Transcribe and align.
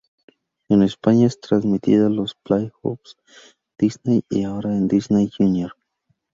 En 0.67 0.81
España, 0.81 1.27
es 1.27 1.39
transmitida 1.39 2.09
por 2.09 2.27
Playhouse 2.41 3.17
Disney 3.77 4.23
y 4.31 4.45
ahora 4.45 4.71
en 4.75 4.87
Disney 4.87 5.29
Junior. 5.29 5.77